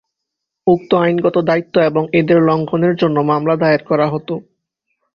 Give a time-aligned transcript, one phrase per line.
[0.67, 4.33] উক্ত আইনগত দায়িত্ব এবং এদের লঙ্ঘনের জন্য মামলা দায়ের করা হতো।